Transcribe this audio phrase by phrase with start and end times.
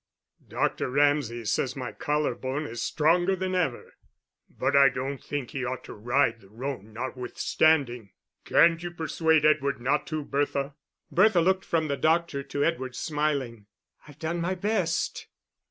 [0.47, 0.89] "Dr.
[0.89, 3.93] Ramsay says my collar bone is stronger than ever."
[4.49, 8.09] "But I don't think he ought to ride the roan notwithstanding.
[8.43, 10.73] Can't you persuade Edward not to, Bertha?"
[11.11, 13.67] Bertha looked from the doctor to Edward, smiling.
[14.07, 15.27] "I've done my best."